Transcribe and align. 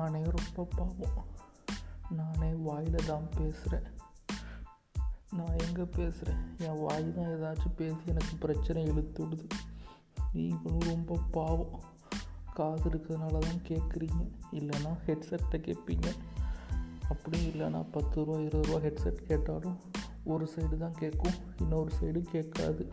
நானே 0.00 0.22
ரொம்ப 0.22 0.68
பாவம். 0.76 1.16
நானே 2.10 2.52
வாயில் 2.52 3.06
தான் 3.06 3.26
பேசுகிறேன் 3.36 3.88
நான் 5.32 5.58
எங்கே 5.58 5.82
பேசுகிறேன் 5.82 6.40
என் 6.58 6.78
வாய் 6.80 7.14
தான் 7.14 7.26
ஏதாச்சும் 7.26 7.74
பேசி 7.76 8.00
எனக்கு 8.06 8.36
பிரச்சனை 8.36 8.84
இழுத்து 8.84 9.26
விடுது. 9.26 9.48
நீங்களும் 10.32 10.88
ரொம்ப 10.92 11.18
பாவம். 11.30 11.80
காது 12.54 12.90
இருக்கிறதுனால 12.90 13.38
தான் 13.38 13.60
கேட்குறீங்க 13.68 14.22
இல்லைன்னா 14.52 14.92
ஹெட்செட்டை 15.06 15.58
கேட்பீங்க 15.58 16.08
அப்படியும் 17.08 17.50
இல்லைன்னா 17.50 17.84
பத்து 17.90 18.24
ரூபா 18.24 18.38
இருபது 18.38 18.66
ரூபா 18.66 18.80
ஹெட்செட் 18.86 19.26
கேட்டாலும் 19.26 19.78
ஒரு 20.24 20.50
சைடு 20.56 20.76
தான் 20.76 20.98
கேட்கும் 20.98 21.38
இன்னொரு 21.58 21.92
சைடு 22.00 22.20
கேட்காது. 22.20 22.92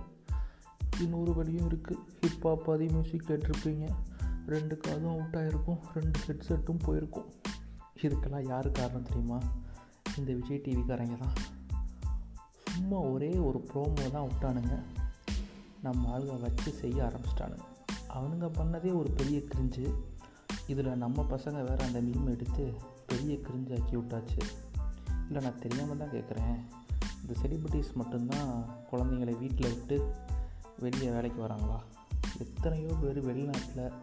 இன்னொரு 1.00 1.33
வழியும் 1.33 1.69
இருக்குது 1.69 2.05
ஹிப்ஹாப் 2.21 2.71
ஆதி 2.71 2.86
மியூசிக் 2.86 3.28
கேட்டிருப்பீங்க. 3.28 3.87
ரெண்டு 4.47 4.78
காதும் 4.78 5.11
அவுட் 5.11 5.36
ஆகிருக்கும் 5.36 5.79
ரெண்டு 5.93 6.19
ஹெட்செட்டும் 6.19 6.83
போயிருக்கும். 6.86 7.29
இதுக்கெல்லாம் 8.01 8.47
யார் 8.47 8.71
காரணம் 8.71 9.04
தெரியுமா? 9.04 9.39
இந்த 10.18 10.33
விஜய் 10.33 10.61
டிவிக்காரங்க 10.65 11.15
தான். 11.18 11.36
சும்மா 12.68 12.97
ஒரே 12.97 13.36
ஒரு 13.36 13.68
ப்ரோமோ 13.73 14.11
தான் 14.11 14.28
விட்டானுங்க 14.28 14.75
நம்ம 15.82 16.10
ஆளுங்க 16.10 16.39
வச்சு 16.39 16.71
செய்ய 16.71 17.04
ஆரம்பிச்சிட்டானுங்க. 17.04 17.65
அவனுங்க 18.10 18.47
பண்ணதே 18.60 18.97
ஒரு 18.97 19.10
பெரிய 19.10 19.39
கிரிஞ்சு 19.39 19.93
இதில் 20.68 20.98
நம்ம 20.98 21.25
பசங்க 21.29 21.57
வேறு 21.70 21.84
அந்த 21.84 22.01
மீம் 22.01 22.29
எடுத்து 22.29 22.73
பெரிய 23.07 23.36
கிரிஞ்சு 23.36 23.82
ஆக்கி 23.82 23.98
விட்டாச்சு. 23.98 24.42
இல்லை 25.28 25.42
நான் 25.42 25.59
தெரியாமல் 25.59 25.98
தான் 25.98 26.11
கேட்குறேன். 26.11 26.57
இந்த 27.21 27.34
செலிபிரிட்டிஸ் 27.42 27.93
மட்டும்தான் 27.93 28.65
குழந்தைங்களை 28.92 29.39
வீட்டில் 29.39 29.73
விட்டு 29.73 30.14
வெளியே 30.79 31.09
வேலைக்கு 31.09 31.42
வராங்களா? 31.42 31.79
எத்தனையோ 32.39 32.89
பேர் 33.02 33.25
வெளிநாட்டில் 33.25 33.94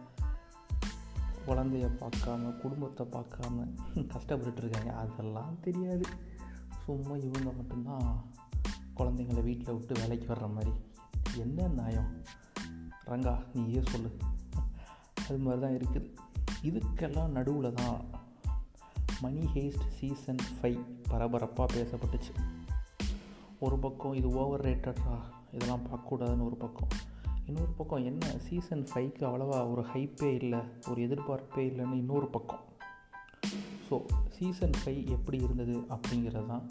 குழந்தைய 1.47 1.87
பார்க்காம 1.99 2.57
குடும்பத்தை 2.57 3.05
பார்க்காம 3.05 3.67
கஷ்டப்பட்டுருக்காங்க 4.13 4.87
அதெல்லாம் 4.87 5.59
தெரியாது. 5.61 6.05
சும்மா 6.85 7.15
இவங்க 7.15 7.51
மட்டும்தான் 7.51 8.31
குழந்தைங்கள 8.97 9.43
வீட்டில் 9.43 9.73
விட்டு 9.73 9.93
வேலைக்கு 9.99 10.33
வர்ற 10.33 10.53
மாதிரி. 10.53 10.71
என்ன 11.35 11.67
நியாயம்? 11.67 12.23
ரங்கா 13.05 13.43
நீயே 13.53 13.81
சொல்லு. 13.85 14.17
அது 15.29 15.37
மாதிரி 15.37 15.61
தான் 15.61 15.77
இருக்குது 15.77 16.13
இதுக்கெல்லாம் 16.63 17.29
நடுவில் 17.29 17.73
தான் 17.73 18.01
மணி 19.21 19.39
ஹேஸ்ட் 19.39 19.87
சீசன் 19.99 20.43
ஃபைவ் 20.61 20.79
பரபரப்பாக 21.09 21.73
பேசப்பட்டுச்சு. 21.73 22.33
ஒரு 23.59 23.79
பக்கம் 23.79 24.13
இது 24.13 24.29
ஓவர் 24.29 24.65
ரேட்டடா 24.65 25.19
இதெல்லாம் 25.51 25.85
பார்க்கக்கூடாதுன்னு 25.85 26.45
ஒரு 26.45 26.55
பக்கம். 26.55 26.87
இன்னொரு 27.45 27.71
பக்கம் 27.77 28.05
என்ன? 28.05 28.25
சீசன் 28.47 28.87
ஃபைவ்க்கு 28.93 29.23
அவ்வளோவா 29.29 29.71
ஒரு 29.71 29.81
ஹைப்பே 29.81 30.33
இல்லை 30.41 30.59
ஒரு 30.89 31.01
எதிர்பார்ப்பே 31.07 31.63
இல்லைன்னு 31.71 31.93
இன்னொரு 31.93 32.27
பக்கம். 32.27 32.63
ஸோ 33.89 34.01
சீசன் 34.29 34.75
ஃபைவ் 34.85 35.09
எப்படி 35.09 35.37
இருந்தது 35.37 35.75
அப்படிங்கிறது 35.89 36.47
தான் 36.47 36.69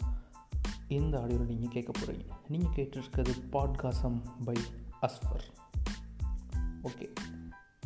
இந்த 0.87 1.21
ஆடியோவில் 1.21 1.47
நீங்கள் 1.47 1.73
கேட்க 1.75 1.91
போகிறீங்க 1.99 2.25
நீங்கள் 2.47 2.73
கேட்டிருக்கிறது 2.77 3.33
பாட்காசம் 3.51 4.21
by 4.45 4.57
Ashwar. 5.01 5.47
Okay 6.83 7.07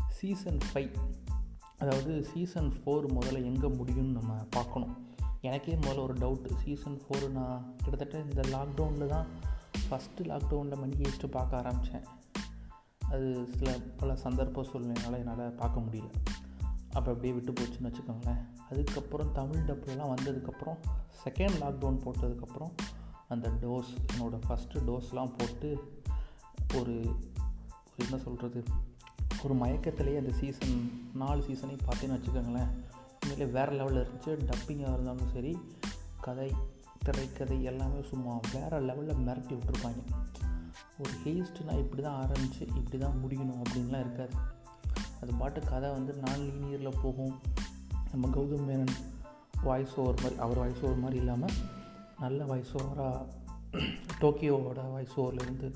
season 0.10 0.60
five 0.74 0.90
அதாவது 1.78 2.24
சீசன் 2.24 2.72
ஃபோர் 2.78 3.06
முதல்ல 3.14 3.44
எங்கே 3.44 3.68
முடியும்னு 3.68 4.18
நம்ம 4.18 4.34
பார்க்கணும். 4.50 4.96
எனக்கே 5.42 5.76
முதல்ல 5.76 6.02
ஒரு 6.02 6.14
டவுட்டு 6.14 6.56
சீசன் 6.64 7.02
ஃபோர் 7.04 7.30
நான் 7.30 7.76
கிட்டத்தட்ட 7.84 8.26
இந்த 8.30 8.42
லாக்டவுனில் 8.56 9.08
தான் 9.08 9.28
ஃபஸ்ட்டு 9.90 10.26
லாக்டவுனில் 10.32 10.80
மணி 10.80 10.96
ஹேஸ்ட்டு 10.96 11.28
பார்க்க 11.28 11.58
ஆரம்பித்தேன் 11.58 12.08
அது 13.12 13.50
சில 13.58 13.78
பல 13.98 14.14
சந்தர்ப்ப 14.14 14.62
சூழ்நிலைனால 14.62 15.18
என்னால் 15.18 15.52
பார்க்க 15.52 15.80
முடியல. 15.80 16.10
அப்போ 16.94 17.12
அப்படியே 17.12 17.34
விட்டு 17.34 17.52
போச்சுன்னு 17.52 17.94
வச்சுக்கோங்களேன். 17.94 18.46
அதுக்கப்புறம் 18.72 19.32
தமிழ் 19.32 19.70
டப்புலாம் 19.70 20.14
வந்ததுக்கப்புறம் 20.14 20.78
செகண்ட் 21.26 21.62
லாக்டவுன் 21.62 22.02
போட்டதுக்கப்புறம் 22.06 22.72
அந்த 23.28 23.50
டோஸ் 23.50 23.96
என்னோடய 24.14 24.42
ஃபஸ்ட்டு 24.50 24.74
டோஸ்லாம் 24.74 25.34
போட்டு 25.38 25.94
ஒரு 26.76 27.16
என்ன 27.96 28.18
சொல்கிறது 28.18 28.64
ஒரு 29.44 29.56
மயக்கத்திலேயே 29.56 30.18
அந்த 30.18 30.34
சீசன் 30.34 31.10
நாலு 31.14 31.44
சீசனையும் 31.44 31.88
பார்த்தேன்னு 31.88 32.20
வச்சுக்கோங்களேன். 32.20 32.70
உண்மையிலே 33.22 33.52
வேறு 33.52 33.72
லெவலில் 33.72 34.08
இருந்துச்சு. 34.08 34.52
டப்பிங்காக 34.52 34.94
இருந்தாலும் 34.94 35.30
சரி 35.34 35.58
கதை 36.22 36.54
திரைக்கதை 37.04 37.64
எல்லாமே 37.64 38.02
சும்மா 38.02 38.40
வேறு 38.54 38.80
லெவலில் 38.80 39.18
மிரட்டி 39.18 39.58
விட்ருப்பாங்க 39.58 40.14
ஒரு 41.02 41.14
ஹேஸ்ட்னா 41.24 41.74
இப்படி 41.78 42.02
தான் 42.02 42.20
ஆரம்பித்து 42.22 42.64
இப்படி 42.76 42.98
தான் 42.98 43.20
முடியணும் 43.24 43.60
அப்படின்லாம் 43.62 44.04
இருக்காது. 44.06 44.34
அது 45.22 45.32
பாட்டு 45.34 45.60
கதை 45.62 45.90
வந்து 45.90 46.14
நான் 46.14 46.40
லீனியரில் 46.40 47.00
போகும். 47.02 47.36
நம்ம 48.12 48.28
கௌதம் 48.28 48.68
மேனன் 48.70 48.96
வாய்ஸ் 49.64 49.96
ஓவர் 49.96 50.22
மாதிரி 50.22 50.40
அவர் 50.40 50.58
வாய்ஸ் 50.58 50.82
ஓவர் 50.82 50.98
மாதிரி 50.98 51.20
இல்லாமல் 51.20 51.56
நல்ல 52.20 52.46
வாய்ஸ் 52.46 52.74
ஓவராக 52.78 53.26
டோக்கியோவோட 54.22 54.92
வாய்ஸ் 54.92 55.16
ஓவர்லேருந்து 55.20 55.68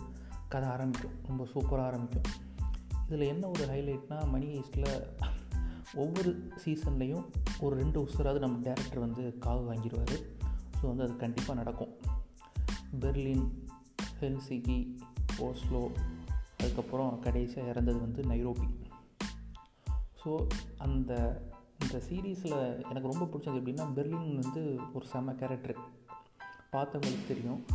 கதை 0.49 0.69
ஆரம்பிக்கும். 0.69 1.15
ரொம்ப 1.27 1.47
சூப்பராக 1.53 1.89
ஆரம்பிக்கும். 1.91 2.27
இதில் 3.07 3.27
என்ன 3.27 3.47
ஒரு 3.47 3.65
ஹைலைட்னால் 3.65 4.29
மணி 4.29 4.47
ஹேஸ்ட்டில் 4.53 4.89
ஒவ்வொரு 5.93 6.51
சீசன்லேயும் 6.65 7.25
ஒரு 7.59 7.73
ரெண்டு 7.75 7.97
உசராவது 8.03 8.39
நம்ம 8.39 8.69
டேரக்டர் 8.69 8.99
வந்து 8.99 9.23
காவு 9.45 9.63
வாங்கிடுவார் 9.71 10.15
ஸோ 10.77 10.81
வந்து 10.81 11.03
அது 11.03 11.15
கண்டிப்பாக 11.15 11.59
நடக்கும். 11.61 11.93
பெர்லின் 12.99 13.45
ஹெல்சிகி 14.19 14.79
ஓஸ்லோ 15.39 15.91
அதுக்கப்புறம் 16.57 17.19
கடைசியாக 17.19 17.69
இறந்தது 17.69 17.99
வந்து 17.99 18.21
நைரோபி. 18.21 18.69
ஸோ 20.25 20.47
அந்த 20.77 21.41
இந்த 21.81 22.01
சீரீஸில் 22.09 22.89
எனக்கு 22.89 23.11
ரொம்ப 23.11 23.25
பிடிச்சது 23.25 23.55
எப்படின்னா 23.55 23.85
பெர்லின் 23.95 24.39
வந்து 24.39 24.79
ஒரு 24.93 25.05
செம 25.05 25.33
கேரக்டர். 25.33 25.75
பார்த்தவங்களுக்கு 26.71 27.27
தெரியும். 27.27 27.65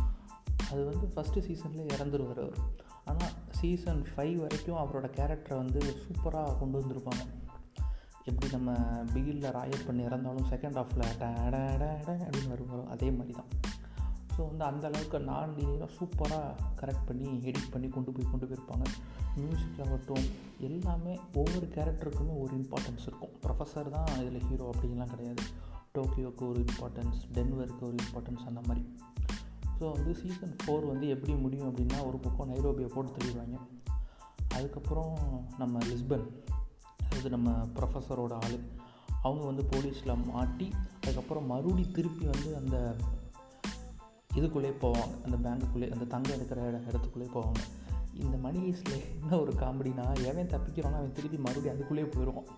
அது 0.71 0.85
வந்து 0.85 1.07
ஃபஸ்ட்டு 1.07 1.39
சீசனில் 1.39 1.85
இறந்துருவார் 1.85 2.41
அவர். 2.41 2.87
ஆனால் 3.05 3.31
சீசன் 3.51 4.05
ஃபைவ் 4.15 4.35
வரைக்கும் 4.35 4.77
அவரோட 4.77 5.05
கேரக்டரை 5.05 5.55
வந்து 5.55 5.79
சூப்பராக 5.79 6.59
கொண்டு 6.59 6.79
வந்திருப்பாங்க. 6.79 7.21
எப்படி 8.25 8.51
நம்ம 8.51 8.71
பிகிலில் 9.13 9.51
ராயல் 9.51 9.85
பண்ணி 9.85 10.03
இறந்தாலும் 10.03 10.49
செகண்ட் 10.49 10.77
ஹாஃபில் 10.79 11.11
அப்படின்னு 12.07 12.49
வருவாரோ. 12.49 12.87
அதே 12.87 13.11
மாதிரி 13.11 13.33
தான் 13.33 13.68
ஸோ 14.39 14.43
வந்து 14.49 14.63
அந்த 14.63 14.87
அளவுக்கு 14.87 15.19
நான் 15.19 15.53
லீனியராக 15.55 15.91
சூப்பராக 15.95 16.49
கரெக்ட் 16.81 17.07
பண்ணி 17.07 17.29
எடிட் 17.49 17.71
பண்ணி 17.71 17.87
கொண்டு 17.87 18.11
போய் 18.11 18.29
கொண்டு 18.31 18.45
போயிருப்பாங்க. 18.45 18.85
மியூசிக்கில் 19.35 19.85
ஆகட்டும் 19.85 20.27
எல்லாமே 20.59 21.19
ஒவ்வொரு 21.33 21.67
கேரக்டருக்குமே 21.75 22.33
ஒரு 22.43 22.53
இம்பார்ட்டன்ஸ் 22.57 23.03
இருக்கும். 23.07 23.33
ப்ரொஃபஸர் 23.43 23.89
தான் 23.89 24.07
இதில் 24.21 24.45
ஹீரோ 24.47 24.69
அப்படின்லாம் 24.73 25.11
கிடையாது. 25.15 25.43
டோக்கியோக்கு 25.95 26.43
ஒரு 26.49 26.59
இம்பார்ட்டன்ஸ் 26.59 27.19
டென்வருக்கு 27.33 27.83
ஒரு 27.87 27.95
இம்பார்ட்டன்ஸ் 27.95 28.47
அந்த 28.47 28.61
மாதிரி. 28.67 28.83
ஸோ 29.79 29.91
வந்து 29.91 30.15
சீசன் 30.21 30.55
ஃபோர் 30.63 30.87
வந்து 30.87 31.07
எப்படி 31.07 31.33
முடியும் 31.33 31.69
அப்படின்னா 31.69 32.07
ஒரு 32.07 32.17
பக்கம் 32.17 32.49
நைரோபியை 32.53 32.89
போட்டு 32.95 33.11
தெளிவாங்க 33.19 33.57
அதுக்கப்புறம் 34.49 35.13
நம்ம 35.57 35.79
லிஸ்பன் 35.79 36.27
அதாவது 37.03 37.29
நம்ம 37.29 37.51
ப்ரொஃபஸரோட 37.51 38.33
ஆள். 38.33 38.59
அவங்க 39.21 39.43
வந்து 39.45 39.63
போலீஸில் 39.71 40.25
மாட்டி 40.25 40.73
அதுக்கப்புறம் 41.01 41.45
மறுபடி 41.45 41.91
திருப்பி 41.91 42.25
வந்து 42.25 42.55
அந்த 42.55 42.95
இதுக்குள்ளேயே 44.37 44.73
போவாங்க. 44.85 45.13
அந்த 45.25 45.37
பேங்குக்குள்ளே 45.45 45.87
அந்த 45.91 46.05
தங்கம் 46.05 46.35
எடுக்கிற 46.37 46.67
இட 46.69 46.77
இடத்துக்குள்ளேயே 46.89 47.31
போவாங்க. 47.37 47.61
இந்த 48.13 48.37
மணி 48.37 48.59
ஈஸில் 48.69 48.97
என்ன 49.21 49.37
ஒரு 49.39 49.51
காமெடினா 49.51 50.05
எவன் 50.29 50.51
தப்பிக்கிறானோ 50.53 50.99
அவன் 51.01 51.13
திருப்பி 51.13 51.37
மறுபடியும் 51.37 51.75
அதுக்குள்ளேயே 51.75 52.09
போயிடுவான் 52.15 52.49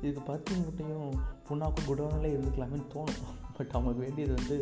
இதுக்கு 0.00 0.22
பத்து 0.22 0.56
முட்டையும் 0.56 1.14
புண்ணாக்கும் 1.48 1.86
குடோனில் 1.86 2.34
இருந்துக்கலாமே 2.34 2.78
தோணும். 2.94 3.22
பட் 3.56 3.72
அவங்களுக்கு 3.72 4.04
வேண்டியது 4.04 4.34
வந்து 4.34 4.56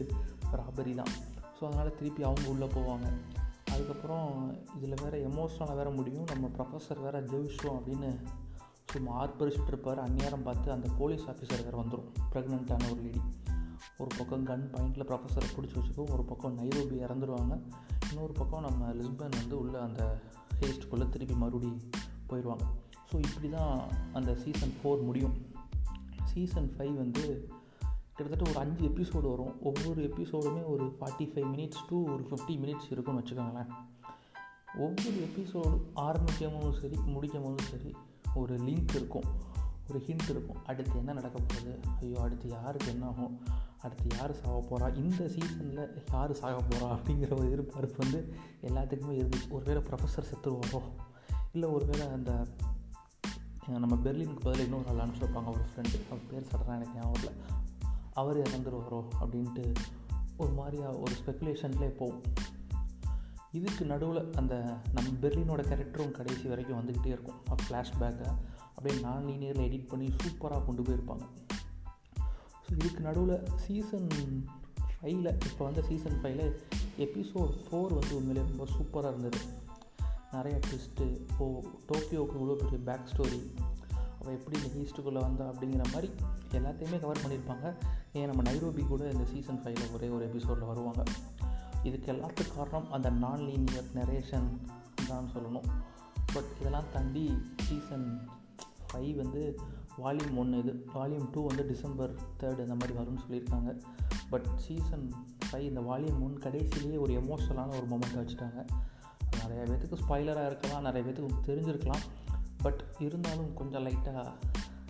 ராபரி 0.53 0.95
தான். 0.95 1.13
ஸோ 1.57 1.65
அதனால் 1.69 1.95
திருப்பி 1.95 2.23
அவங்க 2.23 2.47
உள்ளே 2.49 2.69
போவாங்க. 2.77 3.07
அதுக்கப்புறம் 3.73 4.29
இதில் 4.77 5.01
வேறு 5.03 5.19
எமோஷனலாக 5.29 5.75
வேறு 5.75 5.91
முடியும். 5.91 6.27
நம்ம 6.33 6.51
ப்ரொஃபஸர் 6.59 7.03
வேறு 7.07 7.21
ஜெயிஷோ 7.33 7.71
அப்படின்னு 7.79 8.11
சும்மா 8.93 9.13
ஆர்ப்பரிச்சுட்டு 9.23 9.73
இருப்பார். 9.75 9.99
அந்நேரம் 9.99 10.43
பார்த்து 10.43 10.71
அந்த 10.71 10.89
போலீஸ் 10.99 11.25
ஆஃபீஸர் 11.33 11.65
வேறு 11.65 11.83
வந்துடும் 11.83 12.11
ப்ரெக்னெண்ட்டான 12.33 12.91
ஒரு 12.93 13.01
லேடி 13.01 13.23
ஒரு 14.01 14.11
பக்கம் 14.19 14.47
கன் 14.47 14.65
பாயிண்டில் 14.73 15.09
ப்ரொஃபஸரை 15.11 15.49
பிடிச்சி 15.57 15.77
வச்சுக்கும் 15.79 16.13
ஒரு 16.15 16.25
பக்கம் 16.31 16.57
நைரோபி 16.59 16.97
இறந்துருவாங்க. 17.07 17.55
இன்னொரு 18.11 18.33
பக்கம் 18.33 18.67
நம்ம 18.69 18.91
லிஸ்பன் 19.01 19.39
வந்து 19.41 19.59
உள்ளே 19.59 19.79
அந்த 19.79 20.03
ஹேஸ்ட்டுக்குள்ளே 20.61 21.09
திருப்பி 21.09 21.35
மறுபடி 21.35 21.71
போயிடுவாங்க 22.31 22.67
ஸோ 23.11 23.17
இப்படி 23.27 23.49
தான் 23.49 23.73
அந்த 24.13 24.31
சீசன் 24.43 24.75
ஃபோர் 24.79 25.05
முடியும். 25.09 25.37
சீசன் 26.33 26.71
ஃபைவ் 26.75 26.95
வந்து 26.95 27.25
கிட்டத்தட்ட 28.17 28.45
ஒரு 28.51 28.59
அஞ்சு 28.65 28.83
எபிசோடு 28.89 29.27
வரும். 29.33 29.55
ஒவ்வொரு 29.63 30.01
எபிசோடுமே 30.11 30.63
ஒரு 30.75 30.85
ஃபார்ட்டி 30.99 31.27
ஃபைவ் 31.33 31.49
மினிட்ஸ் 31.55 31.83
டு 31.89 31.97
ஒரு 32.13 32.23
ஃபிஃப்டி 32.29 32.55
மினிட்ஸ் 32.63 32.91
இருக்குன்னு 32.91 33.23
வச்சுக்கோங்களேன். 33.23 33.71
ஒவ்வொரு 34.85 35.19
எபிசோடு 35.27 35.77
ஆரம்பிக்கும் 36.07 36.57
போதும் 36.57 36.79
சரி 36.81 36.97
முடிக்கும் 37.15 37.45
போதும் 37.47 37.69
சரி 37.73 37.91
ஒரு 38.35 38.55
லிங்க் 38.69 38.95
இருக்கும். 38.95 39.29
ஒரு 39.89 39.99
ஹிண்ட் 39.99 40.31
இருக்கும். 40.31 40.65
அடுத்து 40.67 40.99
என்ன 40.99 41.13
நடக்க 41.13 41.39
போகுது? 41.39 41.79
ஐயோ 42.01 42.21
அடுத்து 42.21 42.49
யாருக்கு 42.49 42.89
என்ன 42.89 43.07
ஆகும்? 43.07 43.41
அடுத்து 43.83 44.17
யார் 44.17 44.35
சாக 44.35 44.67
போகிறா 44.71 44.97
இந்த 44.97 45.29
சீசனில் 45.29 46.03
யார் 46.13 46.33
சாக 46.33 46.61
போகிறா 46.61 46.89
அப்படிங்கிற 46.89 47.39
ஒரு 47.39 47.47
எதிர்பார்ப்பு 47.47 47.95
வந்து 47.99 48.35
எல்லாத்துக்குமே 48.63 49.15
இருந்துச்சு. 49.15 49.51
ஒருவேளை 49.51 49.83
ப்ரொஃபஸர் 49.83 50.35
செத்துருவாரோ? 50.35 50.83
இல்லை 51.53 51.69
ஒருவேளை 51.69 52.07
அந்த 52.09 52.47
நம்ம 53.69 53.95
பெர்லினுக்கு 53.95 54.41
பதில் 54.41 54.65
இன்னொரு 54.65 54.89
ஆள் 54.89 55.09
அனுப்பிச்சிருப்பாங்க 55.09 55.47
ஒரு 55.47 55.61
ஃப்ரெண்டு 55.61 56.07
அவர் 56.07 56.27
பேர் 56.31 56.47
சடனாக 56.53 56.75
எனக்கு 56.75 56.95
ஞாபகம் 56.95 57.13
இல்லை 57.13 57.33
அவர் 58.13 58.37
இறந்துருவாரோ? 58.37 59.05
அப்படின்ட்டு 59.21 59.75
ஒரு 60.37 60.53
மாதிரியா 60.53 60.91
ஒரு 60.91 61.13
ஸ்பெக்குலேஷன்லேயே 61.25 61.89
போகும். 61.89 62.23
இதுக்கு 63.53 63.85
நடுவில் 63.85 64.35
அந்த 64.35 64.77
நம்ம 64.93 65.11
பெர்லினோட 65.11 65.61
கேரக்டரும் 65.61 66.11
கடைசி 66.11 66.49
வரைக்கும் 66.49 66.81
வந்துக்கிட்டே 66.81 67.07
இருக்கும். 67.07 67.41
ஃப்ளாஷ்பேக்கை 67.69 68.35
அப்படியே 68.77 68.97
நான் 69.01 69.27
லீனியரில் 69.29 69.67
எடிட் 69.69 69.91
பண்ணி 69.91 70.09
சூப்பராக 70.23 70.65
கொண்டு 70.65 70.83
போயிருப்பாங்க. 70.83 71.27
ஸோ 72.65 72.71
இதுக்கு 72.81 73.01
நடுவில் 73.09 73.37
சீசன் 73.65 74.11
ஃபைவ்ல 74.99 75.31
இப்போ 75.49 75.63
வந்து 75.69 75.83
சீசன் 75.89 76.19
ஃபைவ்ல 76.23 76.45
எபிசோட் 77.05 77.55
ஃபோர் 77.65 77.95
வந்து 77.99 78.13
உண்மையிலே 78.19 78.43
ரொம்ப 78.49 78.65
சூப்பராக 78.77 79.13
இருந்தது. 79.13 79.41
நிறைய 80.33 80.57
ட்விஸ்ட்டு 80.67 81.05
ஓ 81.43 81.47
டோக்கியோவுக்கு 81.89 82.39
இவ்வளோ 82.39 82.57
பெரிய 82.63 82.79
பேக் 82.89 83.11
ஸ்டோரி 83.13 83.41
அவள் 84.21 84.37
எப்படி 84.39 84.57
இந்த 84.59 84.71
ஈஸ்ட்டுக்குள்ளே 84.83 85.21
வந்தா 85.27 85.45
அப்படிங்கிற 85.53 85.85
மாதிரி 85.93 86.09
எல்லாத்தையுமே 86.59 86.99
கவர் 87.05 87.23
பண்ணியிருப்பாங்க. 87.25 87.67
ஏன் 88.19 88.29
நம்ம 88.31 88.43
நைரோபி 88.49 88.83
கூட 88.93 89.03
இந்த 89.15 89.25
சீசன் 89.33 89.61
ஃபைவ்ல 89.63 89.87
ஒரே 89.97 90.09
ஒரு 90.09 90.25
எபிசோடில் 90.31 90.71
வருவாங்க. 90.73 91.03
இதுக்கு 91.89 92.09
எல்லாத்துக்கும் 92.13 92.57
காரணம் 92.57 92.91
அந்த 92.97 93.09
நான் 93.25 93.45
லீனியர் 93.49 93.91
நெரேஷன் 93.95 94.49
தான் 95.11 95.31
சொல்லணும். 95.35 95.69
பட் 96.35 96.51
இதெல்லாம் 96.61 96.91
தாண்டி 96.95 97.27
சீசன் 97.67 98.09
ஃபைவ் 98.89 99.15
வந்து 99.17 99.43
வால்யூம் 100.05 100.37
ஒன்று 100.37 100.59
இது 100.59 100.73
வால்யூம் 100.95 101.29
டூ 101.33 101.47
வந்து 101.47 101.67
டிசம்பர் 101.67 102.15
தேர்ட் 102.41 102.63
அந்த 102.65 102.75
மாதிரி 102.75 102.99
வரும்னு 102.99 103.25
சொல்லியிருக்காங்க. 103.27 103.71
பட் 104.31 104.47
சீசன் 104.57 105.07
ஃபைவ் 105.51 105.67
இந்த 105.71 105.81
வால்யூம் 105.81 106.21
ஒன் 106.27 106.37
கடைசியிலேயே 106.45 106.99
ஒரு 106.99 107.13
எமோஷனலான 107.21 107.69
ஒரு 107.69 107.87
மொமெண்ட் 107.91 108.19
வச்சுட்டாங்க. 108.21 108.67
நிறைய 109.49 109.63
பேத்துக்கு 109.65 109.99
ஸ்பாய்லராக 110.03 110.47
இருக்கலாம் 110.47 110.83
நிறைய 110.83 111.11
பேத்துக்கு 111.11 111.47
தெரிஞ்சிருக்கலாம். 111.47 112.05
பட் 112.63 112.85
இருந்தாலும் 112.99 113.55
கொஞ்சம் 113.55 113.87
லைட்டாக 113.87 114.27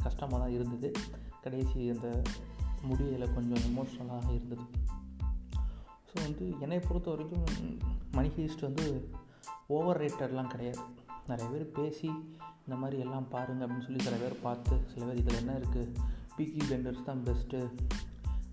கஷ்டமாக 0.02 0.42
தான் 0.42 0.52
இருந்தது. 0.52 0.92
கடைசி 1.42 1.88
அந்த 1.88 2.22
முடியலை 2.88 3.34
கொஞ்சம் 3.34 3.64
எமோஷ்னலாக 3.68 4.28
இருந்தது. 4.28 4.64
ஸோ 6.10 6.14
வந்து 6.22 6.54
என்னை 6.60 6.78
பொறுத்த 6.78 7.10
வரைக்கும் 7.10 7.46
மணி 8.12 8.28
ஹீஸ்ட் 8.28 8.60
வந்து 8.60 9.08
ஓவர் 9.66 10.00
ரேட்டட்லாம் 10.00 10.52
கிடையாது. 10.54 10.78
நிறைய 11.28 11.52
பேர் 11.52 11.70
பேசி 11.70 12.10
இந்த 12.66 12.76
மாதிரி 12.76 12.96
எல்லாம் 12.98 13.28
பாருங்கள் 13.28 13.66
அப்படின்னு 13.66 13.86
சொல்லி 13.86 14.02
சில 14.04 14.16
பேர் 14.16 14.42
பார்த்து 14.42 14.76
சில 14.92 15.04
பேர் 15.06 15.16
இதில் 15.16 15.38
என்ன 15.38 15.52
இருக்குது 15.52 15.92
பிக்கி 16.36 16.62
பெண்டர்ஸ் 16.70 17.02
தான் 17.02 17.22
பெஸ்ட்டு 17.26 17.58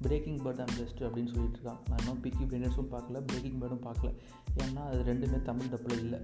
பிரேக்கிங் 0.01 0.39
பேர்ட் 0.44 0.56
தான் 0.56 0.74
பெஸ்ட்டு 0.77 1.06
அப்படின்னு 1.07 1.31
சொல்லிட்டு 1.33 1.57
இருக்கான். 1.60 1.81
நான் 1.89 2.00
இன்னும் 2.00 2.21
பிக்கி 2.24 2.45
பெண்டர்ஸும் 2.51 2.89
பார்க்கல 2.94 3.19
பிரேக்கிங் 3.19 3.60
பேர்டும் 3.62 3.86
பார்க்கல. 3.88 4.10
ஏன்னா 4.57 4.83
அது 4.92 5.01
ரெண்டுமே 5.13 5.42
தமிழ் 5.42 5.71
டப்பில் 5.74 6.00
இல்லை. 6.00 6.19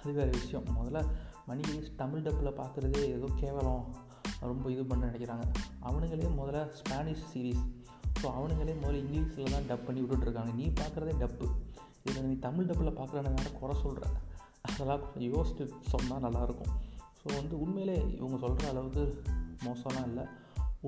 அது 0.00 0.12
வேறு 0.12 0.30
விஷயம். 0.30 0.66
முதல்ல 0.78 1.04
மணி 1.46 1.62
தமிழ் 1.96 2.24
டப்பில் 2.26 2.58
பார்க்குறதே 2.60 3.02
ஏதோ 3.16 3.28
கேவலம். 3.36 3.84
ரொம்ப 4.40 4.70
இது 4.70 4.84
பண்ண 4.84 5.06
நினைக்கிறாங்க. 5.06 5.44
அவனுங்களே 5.82 6.30
முதல்ல 6.40 6.62
ஸ்பானிஷ் 6.72 7.26
சீரீஸ் 7.32 7.64
ஸோ 8.20 8.26
அவனுங்களே 8.38 8.74
முதல்ல 8.82 9.00
இங்கிலீஷில் 9.04 9.54
தான் 9.54 9.66
டப் 9.70 9.86
பண்ணி 9.86 10.00
விட்டுட்ருக்காங்க 10.00 10.52
நீ 10.54 10.66
பார்க்குறதே 10.68 11.14
டப்பு 11.22 11.46
இதில் 12.02 12.24
நீ 12.24 12.36
தமிழ் 12.38 12.64
டப்பில் 12.64 12.98
பார்க்குறேன்னு 13.00 13.36
வேறு 13.36 13.52
குறை 13.52 13.76
சொல்கிற 13.82 14.06
அதெல்லாம் 14.62 15.02
கொஞ்சம் 15.12 15.32
யோசிச்சு 15.34 15.64
சொன்னால் 15.92 16.24
நல்லாயிருக்கும் 16.26 16.72
ஸோ 17.26 17.36
வந்து 17.36 17.56
உண்மையிலே 17.60 17.94
இவங்க 18.16 18.36
சொல்கிற 18.42 18.68
அளவுக்கு 18.72 19.04
மோசம்லாம் 19.64 20.08
இல்லை. 20.10 20.24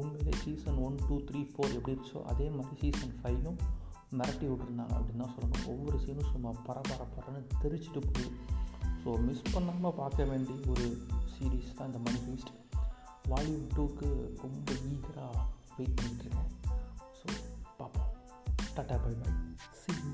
உண்மையிலே 0.00 0.32
season 0.42 0.76
one 0.86 0.98
two 1.06 1.16
three 1.28 1.40
four 1.50 1.74
எப்படி 1.76 1.92
இருந்துச்சோ 1.94 2.20
அதே 2.32 2.46
மாதிரி 2.56 2.76
சீசன் 2.82 3.14
ஃபைவும் 3.20 3.58
மிரட்டி 4.18 4.46
விட்டுருந்தாங்க 4.50 4.94
அப்படின்னு 4.98 5.22
தான் 5.24 5.34
சொல்லணும். 5.36 5.66
ஒவ்வொரு 5.72 5.96
சீனும் 6.04 6.30
சும்மா 6.32 6.50
பரபர 6.66 7.00
பரன்னு 7.14 7.40
தெரிச்சிட்டு 7.62 8.02
போகுது. 8.06 8.26
ஸோ 9.02 9.16
மிஸ் 9.26 9.42
பண்ணாமல் 9.54 9.96
பார்க்க 10.00 10.30
வேண்டிய 10.30 10.58
ஒரு 10.72 10.86
சீரீஸ் 11.34 11.76
தான் 11.78 11.90
இந்த 11.90 12.00
மணி 12.06 12.20
ஃபீஸ்ட் 12.24 12.52
வால்யூம் 13.32 13.66
டூக்கு 13.76 14.08
ரொம்ப 14.44 14.68
ஈகராக 14.92 15.44
வெயிட் 15.76 15.98
பண்ணிட்டுருக்கேன் 16.00 16.50
ஸோ 17.20 17.26
பார்ப்போம். 17.80 18.10
Tata 18.76 18.98
bye 19.06 19.14
bye 19.22 19.32
see 19.82 19.92
you 20.02 20.12